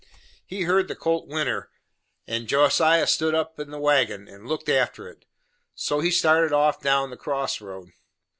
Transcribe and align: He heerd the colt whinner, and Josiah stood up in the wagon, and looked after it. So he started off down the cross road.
He 0.47 0.61
heerd 0.63 0.87
the 0.87 0.95
colt 0.95 1.27
whinner, 1.27 1.69
and 2.25 2.47
Josiah 2.47 3.05
stood 3.05 3.35
up 3.35 3.59
in 3.59 3.69
the 3.69 3.77
wagon, 3.77 4.27
and 4.27 4.47
looked 4.47 4.67
after 4.67 5.07
it. 5.07 5.25
So 5.75 5.99
he 5.99 6.09
started 6.09 6.51
off 6.51 6.81
down 6.81 7.11
the 7.11 7.17
cross 7.17 7.61
road. 7.61 7.91